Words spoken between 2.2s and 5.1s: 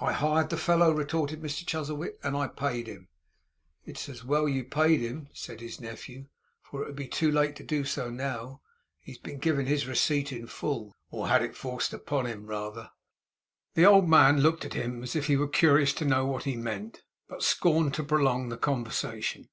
'and I paid him.' 'It's well you paid